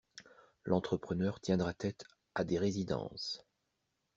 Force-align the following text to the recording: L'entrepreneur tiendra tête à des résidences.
L'entrepreneur 0.65 1.39
tiendra 1.39 1.75
tête 1.75 2.05
à 2.33 2.43
des 2.43 2.57
résidences. 2.57 3.45